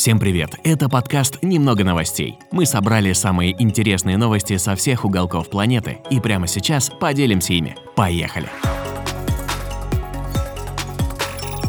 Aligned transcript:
Всем 0.00 0.18
привет! 0.18 0.58
Это 0.64 0.88
подкаст 0.88 1.42
«Немного 1.42 1.84
новостей». 1.84 2.38
Мы 2.52 2.64
собрали 2.64 3.12
самые 3.12 3.54
интересные 3.62 4.16
новости 4.16 4.56
со 4.56 4.74
всех 4.74 5.04
уголков 5.04 5.50
планеты 5.50 5.98
и 6.08 6.20
прямо 6.20 6.46
сейчас 6.46 6.88
поделимся 6.88 7.52
ими. 7.52 7.76
Поехали! 7.96 8.48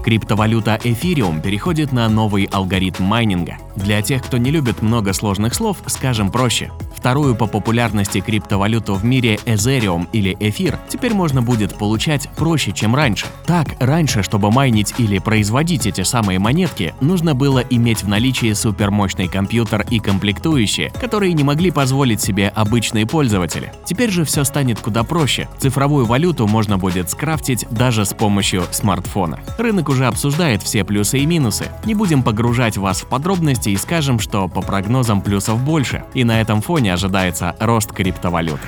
Криптовалюта 0.01 0.79
Ethereum 0.81 1.41
переходит 1.41 1.91
на 1.91 2.07
новый 2.07 2.45
алгоритм 2.45 3.03
майнинга. 3.03 3.57
Для 3.75 4.01
тех, 4.01 4.23
кто 4.23 4.37
не 4.37 4.51
любит 4.51 4.81
много 4.81 5.13
сложных 5.13 5.53
слов, 5.53 5.77
скажем 5.87 6.31
проще. 6.31 6.71
Вторую 6.95 7.35
по 7.35 7.47
популярности 7.47 8.19
криптовалюту 8.19 8.93
в 8.93 9.03
мире 9.03 9.39
Ethereum 9.45 10.07
или 10.11 10.37
Эфир 10.39 10.77
теперь 10.87 11.13
можно 11.13 11.41
будет 11.41 11.75
получать 11.75 12.29
проще, 12.35 12.71
чем 12.73 12.95
раньше. 12.95 13.25
Так, 13.45 13.69
раньше, 13.79 14.21
чтобы 14.21 14.51
майнить 14.51 14.93
или 14.97 15.17
производить 15.17 15.87
эти 15.87 16.01
самые 16.01 16.37
монетки, 16.37 16.93
нужно 17.01 17.33
было 17.33 17.59
иметь 17.59 18.03
в 18.03 18.07
наличии 18.07 18.53
супермощный 18.53 19.27
компьютер 19.27 19.85
и 19.89 19.99
комплектующие, 19.99 20.91
которые 20.91 21.33
не 21.33 21.43
могли 21.43 21.71
позволить 21.71 22.21
себе 22.21 22.49
обычные 22.49 23.07
пользователи. 23.07 23.73
Теперь 23.85 24.11
же 24.11 24.23
все 24.23 24.43
станет 24.43 24.79
куда 24.79 25.03
проще. 25.03 25.49
Цифровую 25.57 26.05
валюту 26.05 26.47
можно 26.47 26.77
будет 26.77 27.09
скрафтить 27.09 27.65
даже 27.71 28.05
с 28.05 28.13
помощью 28.13 28.63
смартфона. 28.71 29.39
Рынок 29.57 29.89
уже 29.89 30.05
обсуждает 30.05 30.61
все 30.61 30.83
плюсы 30.83 31.19
и 31.19 31.25
минусы. 31.25 31.65
Не 31.85 31.95
будем 31.95 32.21
погружать 32.21 32.77
вас 32.77 33.01
в 33.01 33.07
подробности 33.07 33.60
и 33.69 33.77
скажем, 33.77 34.19
что 34.19 34.47
по 34.47 34.61
прогнозам 34.61 35.21
плюсов 35.21 35.59
больше. 35.63 36.03
И 36.13 36.23
на 36.23 36.41
этом 36.41 36.61
фоне 36.61 36.93
ожидается 36.93 37.55
рост 37.59 37.91
криптовалюты. 37.91 38.67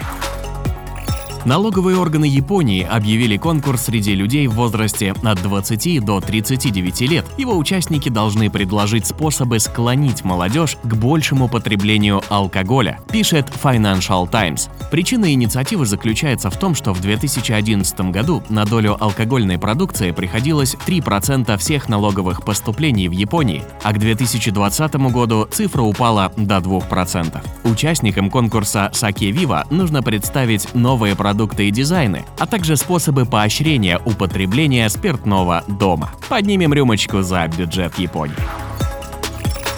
Налоговые 1.45 1.97
органы 1.97 2.23
Японии 2.23 2.87
объявили 2.89 3.35
конкурс 3.35 3.83
среди 3.83 4.15
людей 4.15 4.47
в 4.47 4.53
возрасте 4.53 5.13
от 5.23 5.43
20 5.43 6.05
до 6.05 6.21
39 6.21 7.01
лет. 7.01 7.25
Его 7.37 7.57
участники 7.57 8.07
должны 8.07 8.49
предложить 8.49 9.05
способы 9.07 9.59
склонить 9.59 10.23
молодежь 10.23 10.77
к 10.81 10.95
большему 10.95 11.49
потреблению 11.49 12.21
алкоголя, 12.29 12.99
пишет 13.11 13.51
Financial 13.61 14.29
Times. 14.29 14.69
Причина 14.89 15.33
инициативы 15.33 15.85
заключается 15.85 16.49
в 16.49 16.57
том, 16.57 16.75
что 16.75 16.93
в 16.93 17.01
2011 17.01 18.11
году 18.11 18.41
на 18.47 18.63
долю 18.63 18.95
алкогольной 18.97 19.59
продукции 19.59 20.11
приходилось 20.11 20.77
3% 20.87 21.57
всех 21.57 21.89
налоговых 21.89 22.45
поступлений 22.45 23.09
в 23.09 23.11
Японии, 23.11 23.65
а 23.83 23.91
к 23.91 23.99
2020 23.99 24.95
году 25.11 25.49
цифра 25.51 25.81
упала 25.81 26.31
до 26.37 26.59
2%. 26.59 27.45
Участникам 27.65 28.29
конкурса 28.29 28.89
Sake 28.93 29.33
Viva 29.33 29.65
нужно 29.69 30.01
представить 30.01 30.73
новые 30.73 31.17
продукты 31.17 31.32
продукты 31.33 31.67
и 31.67 31.71
дизайны, 31.71 32.25
а 32.37 32.45
также 32.45 32.77
способы 32.77 33.25
поощрения 33.25 33.99
употребления 34.05 34.87
спиртного 34.87 35.63
дома. 35.67 36.11
Поднимем 36.29 36.75
рюмочку 36.75 37.23
за 37.23 37.47
бюджет 37.47 37.97
Японии. 37.97 38.35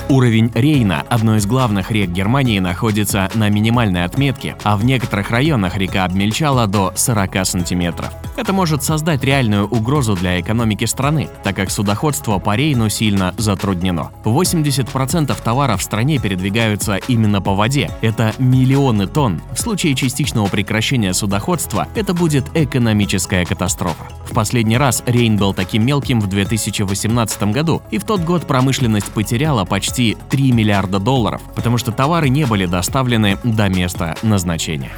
Уровень 0.08 0.52
Рейна, 0.54 1.04
одной 1.10 1.40
из 1.40 1.48
главных 1.48 1.90
рек 1.90 2.12
Германии, 2.12 2.60
находится 2.60 3.28
на 3.34 3.50
минимальной 3.50 4.04
отметке, 4.04 4.56
а 4.64 4.78
в 4.78 4.86
некоторых 4.86 5.32
районах 5.32 5.78
река 5.78 6.06
обмельчала 6.06 6.68
до 6.68 6.94
40 6.96 7.44
сантиметров. 7.44 8.12
Это 8.38 8.54
может 8.54 8.84
создать 8.84 9.24
реальную 9.24 9.66
угрозу 9.66 10.14
для 10.16 10.40
экономики 10.40 10.86
страны, 10.86 11.28
так 11.44 11.56
как 11.56 11.72
судоходство 11.72 12.38
по 12.38 12.56
Рейну 12.56 12.90
сильно 12.90 13.34
затруднено. 13.38 14.12
80% 14.24 15.36
товаров 15.42 15.80
в 15.80 15.84
стране 15.84 16.20
передвигаются 16.20 16.98
именно 17.08 17.42
по 17.42 17.56
воде. 17.56 17.90
Это 18.02 18.36
миллионы 18.38 19.08
тонн. 19.08 19.42
В 19.54 19.60
случае 19.60 19.96
частичного 19.96 20.48
прекращения 20.48 21.14
судоходства 21.14 21.88
это 21.96 22.14
будет 22.14 22.46
экономическая 22.54 23.44
катастрофа. 23.44 24.04
В 24.30 24.34
последний 24.34 24.78
раз 24.78 25.02
Рейн 25.08 25.38
был 25.38 25.54
таким 25.54 25.86
мелким 25.86 26.20
в 26.20 26.28
2018 26.28 27.44
году, 27.52 27.82
и 27.90 27.98
в 27.98 28.04
тот 28.04 28.22
год 28.22 28.46
промышленность 28.46 29.12
потеряла 29.12 29.66
почти 29.66 29.95
3 29.96 30.52
миллиарда 30.52 31.00
долларов, 31.00 31.42
потому 31.56 31.78
что 31.78 31.92
товары 31.92 32.30
не 32.30 32.46
были 32.46 32.66
доставлены 32.66 33.38
до 33.44 33.70
места 33.70 34.16
назначения. 34.24 34.92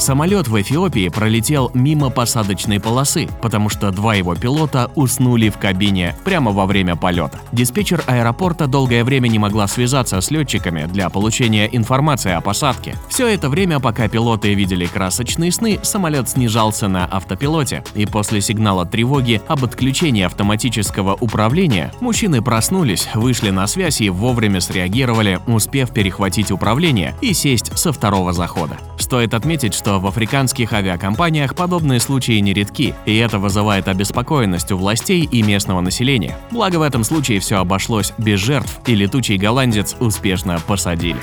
Самолет 0.00 0.48
в 0.48 0.58
Эфиопии 0.58 1.10
пролетел 1.10 1.70
мимо 1.74 2.08
посадочной 2.08 2.80
полосы, 2.80 3.28
потому 3.42 3.68
что 3.68 3.90
два 3.90 4.14
его 4.14 4.34
пилота 4.34 4.90
уснули 4.94 5.50
в 5.50 5.58
кабине 5.58 6.16
прямо 6.24 6.52
во 6.52 6.64
время 6.64 6.96
полета. 6.96 7.38
Диспетчер 7.52 8.02
аэропорта 8.06 8.66
долгое 8.66 9.04
время 9.04 9.28
не 9.28 9.38
могла 9.38 9.66
связаться 9.66 10.18
с 10.22 10.30
летчиками 10.30 10.86
для 10.86 11.10
получения 11.10 11.66
информации 11.70 12.32
о 12.32 12.40
посадке. 12.40 12.96
Все 13.10 13.26
это 13.26 13.50
время, 13.50 13.78
пока 13.78 14.08
пилоты 14.08 14.54
видели 14.54 14.86
красочные 14.86 15.52
сны, 15.52 15.78
самолет 15.82 16.30
снижался 16.30 16.88
на 16.88 17.04
автопилоте, 17.04 17.84
и 17.94 18.06
после 18.06 18.40
сигнала 18.40 18.86
тревоги 18.86 19.42
об 19.48 19.66
отключении 19.66 20.22
автоматического 20.22 21.12
управления 21.20 21.92
мужчины 22.00 22.40
проснулись, 22.40 23.06
вышли 23.12 23.50
на 23.50 23.66
связь 23.66 24.00
и 24.00 24.08
вовремя 24.08 24.62
среагировали, 24.62 25.40
успев 25.46 25.90
перехватить 25.90 26.50
управление 26.50 27.14
и 27.20 27.34
сесть 27.34 27.76
со 27.76 27.92
второго 27.92 28.32
захода. 28.32 28.78
Стоит 28.98 29.34
отметить, 29.34 29.74
что 29.74 29.89
в 29.98 30.06
африканских 30.06 30.72
авиакомпаниях 30.72 31.54
подобные 31.54 32.00
случаи 32.00 32.38
нередки, 32.38 32.94
и 33.06 33.16
это 33.16 33.38
вызывает 33.38 33.88
обеспокоенность 33.88 34.70
у 34.72 34.76
властей 34.76 35.24
и 35.24 35.42
местного 35.42 35.80
населения. 35.80 36.36
Благо 36.50 36.76
в 36.76 36.82
этом 36.82 37.04
случае 37.04 37.40
все 37.40 37.56
обошлось 37.56 38.12
без 38.18 38.40
жертв, 38.40 38.80
и 38.86 38.94
летучий 38.94 39.36
голландец 39.36 39.96
успешно 40.00 40.58
посадили. 40.66 41.20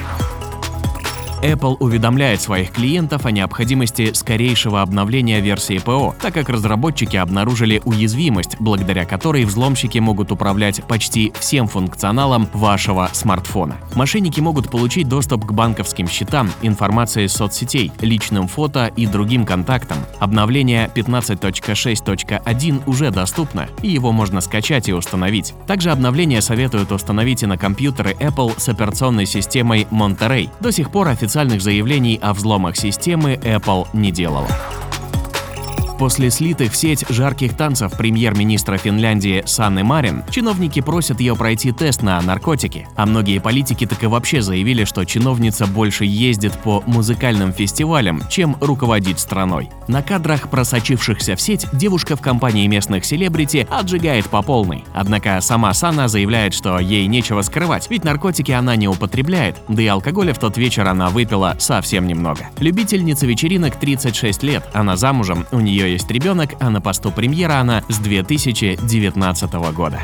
Apple 1.42 1.78
уведомляет 1.80 2.42
своих 2.42 2.72
клиентов 2.72 3.25
о 3.25 3.31
необходимости 3.31 4.14
скорейшего 4.14 4.81
обновления 4.81 5.40
версии 5.40 5.78
ПО, 5.78 6.16
так 6.20 6.34
как 6.34 6.50
разработчики 6.50 7.16
обнаружили 7.18 7.81
уязвимость, 7.86 8.58
благодаря 8.59 9.06
которой 9.06 9.46
взломщики 9.46 10.00
могут 10.00 10.31
управлять 10.31 10.84
почти 10.86 11.31
всем 11.40 11.68
функционалом 11.68 12.50
вашего 12.53 13.09
смартфона. 13.14 13.78
Мошенники 13.94 14.40
могут 14.40 14.72
получить 14.72 15.08
доступ 15.08 15.46
к 15.46 15.52
банковским 15.52 16.08
счетам, 16.08 16.52
информации 16.62 17.25
из 17.25 17.34
соцсетей, 17.34 17.92
личным 18.02 18.48
фото 18.48 18.92
и 18.96 19.06
другим 19.06 19.46
контактам. 19.46 19.98
Обновление 20.19 20.90
15.6.1 20.96 22.81
уже 22.86 23.12
доступно, 23.12 23.68
и 23.81 23.90
его 23.90 24.12
можно 24.12 24.42
скачать 24.42 24.90
и 24.90 24.94
установить. 24.94 25.54
Также 25.68 25.92
обновление 25.92 26.42
советуют 26.42 26.92
установить 26.92 27.44
и 27.44 27.46
на 27.46 27.58
компьютеры 27.58 28.16
Apple 28.19 28.59
с 28.59 28.69
операционной 28.69 29.25
системой 29.25 29.88
Monterey. 29.92 30.50
До 30.59 30.72
сих 30.72 30.90
пор 30.90 31.08
официально 31.09 31.27
официальных 31.28 31.62
заявлений 31.62 32.18
о 32.22 32.34
взломах 32.34 32.78
системы 32.78 33.34
Apple 33.44 33.86
не 33.92 34.14
делала. 34.14 34.48
После 35.97 36.30
слитых 36.30 36.74
в 36.74 36.78
сеть 36.78 37.06
жарких 37.09 37.58
танцев 37.58 37.91
премьер-министра 37.97 38.78
Финляндии 38.78 39.41
Санны 39.47 39.84
Марин, 39.84 40.24
чиновники 40.30 40.80
просят 40.80 41.19
ее 41.19 41.35
пройти 41.35 41.72
тест 41.72 42.03
на 42.03 42.22
наркотики, 42.22 42.88
а 42.96 43.08
многие 43.08 43.40
политики 43.40 43.88
так 43.88 44.03
и 44.03 44.07
вообще 44.07 44.44
заявили, 44.44 44.84
что 44.84 45.06
чиновница 45.06 45.66
больше 45.66 46.06
ездит 46.06 46.53
по 46.59 46.84
музыкальным 46.86 47.52
фестивалям, 47.52 48.22
чем 48.30 48.56
руководит 48.62 49.19
страной. 49.19 49.72
На 49.88 50.03
кадрах, 50.03 50.50
просочившихся 50.50 51.36
в 51.36 51.41
сеть, 51.41 51.66
девушка 51.74 52.16
в 52.16 52.22
компании 52.22 52.68
местных 52.68 53.03
селебрити 53.03 53.68
отжигает 53.68 54.28
по 54.28 54.44
полной. 54.44 54.86
Однако 54.94 55.41
сама 55.41 55.74
Санна 55.74 56.07
заявляет, 56.07 56.53
что 56.53 56.78
ей 56.78 57.07
нечего 57.07 57.41
скрывать, 57.41 57.90
ведь 57.90 58.03
наркотики 58.03 58.52
она 58.52 58.75
не 58.75 58.88
употребляет, 58.88 59.57
да 59.68 59.81
и 59.81 59.88
алкоголя 59.88 60.36
в 60.36 60.40
тот 60.40 60.57
вечер 60.57 60.88
она 60.88 61.09
выпила 61.09 61.56
совсем 61.57 62.06
немного. 62.06 62.50
Любительница 62.59 63.25
вечеринок 63.25 63.78
36 63.78 64.44
лет, 64.44 64.63
она 64.74 64.96
замужем, 64.96 65.47
у 65.52 65.59
нее 65.59 65.87
есть 65.88 66.09
ребенок, 66.12 66.52
а 66.59 66.70
на 66.70 66.81
посту 66.81 67.12
премьера 67.12 67.59
она 67.59 67.84
с 67.90 67.98
2019 68.00 69.53
года. 69.74 70.02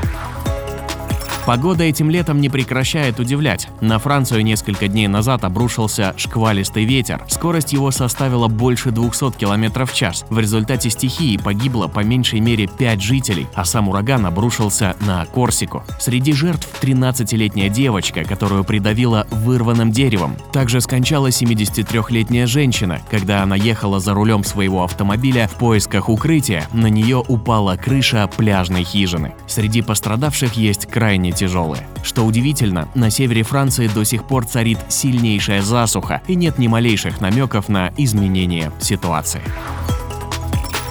Погода 1.46 1.84
этим 1.84 2.10
летом 2.10 2.40
не 2.40 2.48
прекращает 2.48 3.20
удивлять. 3.20 3.68
На 3.82 4.00
Францию 4.00 4.46
несколько 4.46 4.88
дней 4.88 5.10
назад 5.10 5.44
обрушился 5.44 6.14
шквалистый 6.16 6.86
ветер. 6.86 7.22
Скорость 7.28 7.74
его 7.74 7.92
составила 7.92 8.48
больше 8.48 8.92
200 8.92 9.32
км 9.32 9.86
в 9.86 9.94
час. 9.94 10.26
В 10.30 10.40
результате 10.40 10.90
стихии 10.90 11.36
погибло 11.36 11.88
по 11.88 12.00
меньшей 12.00 12.40
мере 12.40 12.68
5 12.68 13.02
жителей, 13.02 13.48
а 13.56 13.66
сам 13.66 13.90
ураган 13.90 14.26
обрушился 14.26 14.96
на 15.02 15.26
Корсику. 15.26 15.84
Среди 16.00 16.32
жертв 16.32 16.70
13-летняя 16.82 17.68
девочка, 17.68 18.24
которую 18.24 18.64
придавило 18.64 19.28
вырванным 19.30 19.92
деревом. 19.92 20.38
Также 20.54 20.80
скончалась 20.80 21.42
73-летняя 21.42 22.48
женщина, 22.48 23.02
когда 23.12 23.44
она 23.44 23.58
ехала 23.58 24.00
за 24.00 24.14
рулем 24.14 24.46
своего 24.46 24.86
автомобиля 24.86 25.50
в 25.50 25.56
поисках 25.56 26.08
укрытия, 26.08 26.70
на 26.72 26.88
нее 26.88 27.22
упала 27.28 27.76
крыша 27.76 28.30
пляжной 28.38 28.86
хижины. 28.86 29.34
Среди 29.46 29.82
пострадавших 29.82 30.54
есть 30.54 30.86
крайне 30.86 31.33
тяжелые. 31.34 31.88
Что 32.04 32.24
удивительно, 32.26 32.88
на 32.96 33.10
севере 33.10 33.44
Франции 33.44 33.88
до 33.88 34.04
сих 34.04 34.26
пор 34.26 34.46
царит 34.46 34.80
сильнейшая 34.90 35.62
засуха 35.62 36.22
и 36.28 36.36
нет 36.36 36.58
ни 36.58 36.68
малейших 36.68 37.22
намеков 37.22 37.70
на 37.70 37.92
изменение 37.98 38.72
ситуации. 38.80 39.42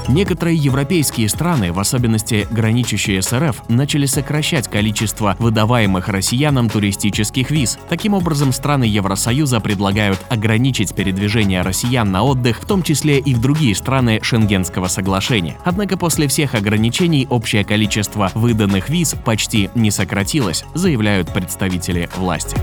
Некоторые 0.09 0.57
европейские 0.57 1.29
страны, 1.29 1.73
в 1.73 1.79
особенности 1.79 2.47
граничащие 2.51 3.23
с 3.23 3.33
РФ, 3.33 3.63
начали 3.69 4.07
сокращать 4.07 4.69
количество 4.69 5.37
выдаваемых 5.39 6.09
россиянам 6.09 6.69
туристических 6.69 7.51
виз. 7.51 7.79
Таким 7.89 8.15
образом, 8.15 8.53
страны 8.53 8.85
Евросоюза 8.85 9.61
предлагают 9.61 10.19
ограничить 10.29 10.95
передвижение 10.95 11.63
россиян 11.63 12.11
на 12.11 12.25
отдых, 12.25 12.61
в 12.63 12.67
том 12.67 12.83
числе 12.83 13.19
и 13.19 13.35
в 13.35 13.41
другие 13.41 13.75
страны 13.75 14.21
Шенгенского 14.23 14.89
соглашения. 14.89 15.57
Однако 15.65 15.97
после 15.97 16.29
всех 16.29 16.55
ограничений 16.55 17.27
общее 17.31 17.65
количество 17.65 18.31
выданных 18.35 18.89
виз 18.89 19.15
почти 19.25 19.71
не 19.75 19.91
сократилось, 19.91 20.65
заявляют 20.75 21.33
представители 21.33 22.09
власти. 22.17 22.57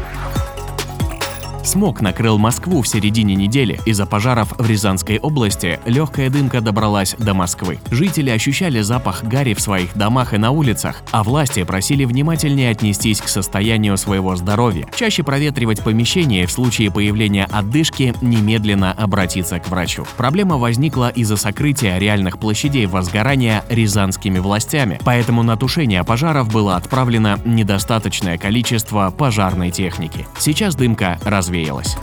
Смог 1.69 2.01
накрыл 2.01 2.39
Москву 2.39 2.81
в 2.81 2.87
середине 2.87 3.35
недели. 3.35 3.79
Из-за 3.85 4.07
пожаров 4.07 4.55
в 4.57 4.67
Рязанской 4.67 5.19
области 5.19 5.79
легкая 5.85 6.31
дымка 6.31 6.61
добралась 6.61 7.15
до 7.19 7.35
Москвы. 7.35 7.77
Жители 7.91 8.31
ощущали 8.31 8.81
запах 8.81 9.23
гари 9.23 9.53
в 9.53 9.61
своих 9.61 9.95
домах 9.95 10.33
и 10.33 10.39
на 10.39 10.49
улицах, 10.49 11.03
а 11.11 11.23
власти 11.23 11.61
просили 11.61 12.05
внимательнее 12.05 12.71
отнестись 12.71 13.21
к 13.21 13.27
состоянию 13.27 13.97
своего 13.97 14.35
здоровья, 14.35 14.87
чаще 14.95 15.21
проветривать 15.21 15.83
помещение 15.83 16.47
в 16.47 16.51
случае 16.51 16.89
появления 16.89 17.45
отдышки 17.51 18.15
немедленно 18.19 18.91
обратиться 18.91 19.59
к 19.59 19.69
врачу. 19.69 20.07
Проблема 20.17 20.57
возникла 20.57 21.09
из-за 21.09 21.37
сокрытия 21.37 21.99
реальных 21.99 22.39
площадей 22.39 22.87
возгорания 22.87 23.63
рязанскими 23.69 24.39
властями, 24.39 24.99
поэтому 25.05 25.43
на 25.43 25.55
тушение 25.55 26.03
пожаров 26.03 26.51
было 26.51 26.77
отправлено 26.77 27.39
недостаточное 27.45 28.39
количество 28.39 29.13
пожарной 29.15 29.69
техники. 29.69 30.25
Сейчас 30.39 30.73
дымка 30.73 31.19
разве 31.23 31.58
развеялась. 31.59 31.95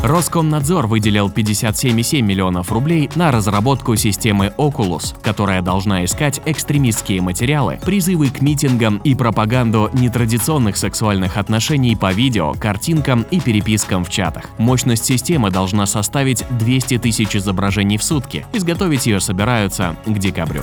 Роскомнадзор 0.00 0.86
выделил 0.86 1.28
57,7 1.28 2.22
миллионов 2.22 2.70
рублей 2.70 3.10
на 3.16 3.32
разработку 3.32 3.96
системы 3.96 4.54
Oculus, 4.56 5.16
которая 5.22 5.60
должна 5.60 6.04
искать 6.04 6.40
экстремистские 6.44 7.20
материалы, 7.20 7.80
призывы 7.84 8.30
к 8.30 8.40
митингам 8.40 8.98
и 8.98 9.16
пропаганду 9.16 9.90
нетрадиционных 9.92 10.76
сексуальных 10.76 11.36
отношений 11.36 11.96
по 11.96 12.12
видео, 12.12 12.52
картинкам 12.52 13.26
и 13.32 13.40
перепискам 13.40 14.04
в 14.04 14.08
чатах. 14.08 14.44
Мощность 14.56 15.04
системы 15.04 15.50
должна 15.50 15.84
составить 15.84 16.44
200 16.48 16.98
тысяч 16.98 17.34
изображений 17.34 17.98
в 17.98 18.04
сутки. 18.04 18.46
Изготовить 18.52 19.06
ее 19.06 19.18
собираются 19.18 19.96
к 20.06 20.16
декабрю. 20.16 20.62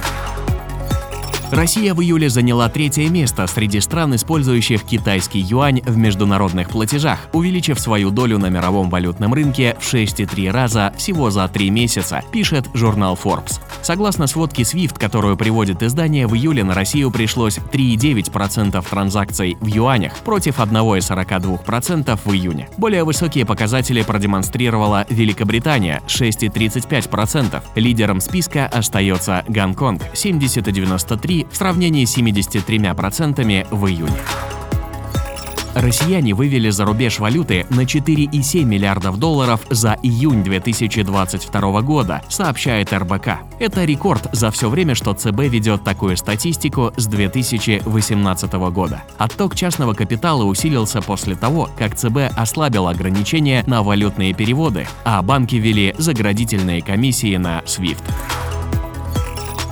Россия 1.52 1.94
в 1.94 2.02
июле 2.02 2.30
заняла 2.30 2.70
третье 2.70 3.08
место 3.10 3.46
среди 3.48 3.80
стран, 3.80 4.16
использующих 4.16 4.84
китайский 4.84 5.40
юань 5.40 5.82
в 5.86 5.96
международных 5.96 6.70
платежах, 6.70 7.20
увеличив 7.34 7.80
свою 7.80 8.10
долю 8.10 8.40
на 8.40 8.50
мировом 8.50 8.90
валютном 8.90 9.34
рынке 9.34 9.78
в 9.80 9.94
6,3 9.94 10.52
раза 10.52 10.92
всего 10.98 11.30
за 11.30 11.48
три 11.48 11.70
месяца, 11.70 12.24
пишет 12.32 12.68
журнал 12.74 13.18
Forbes. 13.22 13.60
Согласно 13.84 14.26
сводке 14.26 14.64
SWIFT, 14.64 14.98
которую 14.98 15.38
приводит 15.38 15.84
издание, 15.84 16.26
в 16.26 16.36
июле 16.36 16.64
на 16.64 16.74
Россию 16.74 17.12
пришлось 17.12 17.60
3,9% 17.60 18.84
транзакций 18.90 19.58
в 19.62 19.68
юанях 19.68 20.14
против 20.18 20.60
1,42% 20.60 22.20
в 22.26 22.34
июне. 22.34 22.70
Более 22.78 23.04
высокие 23.04 23.46
показатели 23.46 24.02
продемонстрировала 24.02 25.06
Великобритания– 25.10 26.02
6,35%. 26.08 27.62
Лидером 27.76 28.20
списка 28.20 28.66
остается 28.66 29.44
Гонконг– 29.48 30.02
70,93%, 30.14 31.35
в 31.44 31.56
сравнении 31.58 32.06
с 32.06 32.18
73% 32.18 33.68
в 33.72 33.88
июне. 33.88 34.22
Россияне 35.76 36.34
вывели 36.34 36.70
за 36.70 36.86
рубеж 36.86 37.20
валюты 37.20 37.66
на 37.70 37.82
4,7 37.82 38.64
миллиардов 38.64 39.20
долларов 39.20 39.60
за 39.70 39.98
июнь 40.02 40.42
2022 40.42 41.82
года, 41.82 42.22
сообщает 42.30 42.94
РБК. 42.94 43.40
Это 43.60 43.84
рекорд 43.84 44.30
за 44.32 44.52
все 44.52 44.70
время, 44.70 44.96
что 44.96 45.14
ЦБ 45.14 45.42
ведет 45.42 45.84
такую 45.84 46.16
статистику 46.16 46.94
с 46.96 47.08
2018 47.08 48.54
года. 48.72 49.04
Отток 49.18 49.56
частного 49.56 49.94
капитала 49.94 50.46
усилился 50.46 51.02
после 51.02 51.36
того, 51.36 51.70
как 51.78 51.96
ЦБ 51.96 52.32
ослабил 52.38 52.88
ограничения 52.88 53.62
на 53.68 53.84
валютные 53.84 54.34
переводы, 54.34 54.88
а 55.04 55.22
банки 55.22 55.56
ввели 55.56 55.94
заградительные 55.98 56.82
комиссии 56.82 57.36
на 57.36 57.60
SWIFT. 57.60 58.04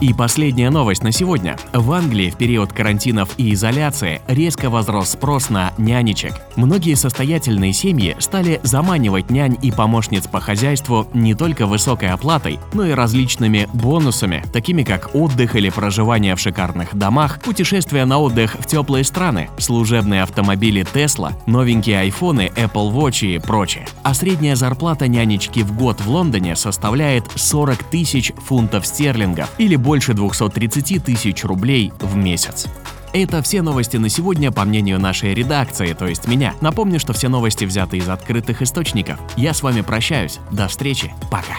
И 0.03 0.13
последняя 0.13 0.69
новость 0.69 1.01
на 1.01 1.13
сегодня. 1.13 1.55
В 1.71 1.89
Англии 1.94 2.29
в 2.29 2.35
период 2.35 2.73
карантинов 2.73 3.29
и 3.38 3.53
изоляции 3.53 4.21
резко 4.27 4.69
возрос 4.69 5.11
спрос 5.11 5.50
на 5.50 5.71
нянечек. 5.77 6.33
Многие 6.57 6.95
состоятельные 6.95 7.71
семьи 7.71 8.13
стали 8.19 8.59
заманивать 8.63 9.29
нянь 9.29 9.57
и 9.61 9.71
помощниц 9.71 10.27
по 10.27 10.41
хозяйству 10.41 11.07
не 11.13 11.35
только 11.35 11.65
высокой 11.65 12.09
оплатой, 12.09 12.59
но 12.73 12.85
и 12.85 12.91
различными 12.91 13.69
бонусами, 13.71 14.44
такими 14.51 14.83
как 14.83 15.15
отдых 15.15 15.55
или 15.55 15.69
проживание 15.69 16.35
в 16.35 16.39
шикарных 16.41 16.94
домах, 16.97 17.39
путешествия 17.39 18.03
на 18.03 18.19
отдых 18.19 18.57
в 18.59 18.67
теплые 18.67 19.06
страны, 19.06 19.49
служебные 19.57 20.23
автомобили 20.23 20.85
Tesla, 20.94 21.31
новенькие 21.45 22.01
айфоны, 22.01 22.51
Apple 22.57 22.91
Watch 22.91 23.25
и 23.25 23.39
прочее. 23.39 23.88
А 24.03 24.13
средняя 24.13 24.57
зарплата 24.57 25.07
нянечки 25.07 25.61
в 25.61 25.73
год 25.73 26.01
в 26.01 26.09
Лондоне 26.09 26.57
составляет 26.57 27.23
40 27.35 27.85
тысяч 27.85 28.33
фунтов 28.45 28.85
стерлингов 28.85 29.49
или 29.57 29.77
больше 29.77 29.93
больше 29.94 30.16
230 30.16 31.04
тысяч 31.04 31.44
рублей 31.44 31.94
в 32.00 32.16
месяц. 32.16 32.66
Это 33.13 33.44
все 33.44 33.62
новости 33.62 33.98
на 33.98 34.10
сегодня, 34.10 34.51
по 34.51 34.66
мнению 34.66 35.00
нашей 35.00 35.36
редакции, 35.36 35.94
то 35.94 36.07
есть 36.07 36.28
меня. 36.28 36.56
Напомню, 36.62 37.00
что 37.00 37.13
все 37.13 37.30
новости 37.30 37.63
взяты 37.63 37.98
из 37.98 38.10
открытых 38.10 38.63
источников. 38.63 39.19
Я 39.38 39.54
с 39.54 39.62
вами 39.62 39.81
прощаюсь. 39.81 40.40
До 40.50 40.68
встречи. 40.68 41.13
Пока. 41.30 41.57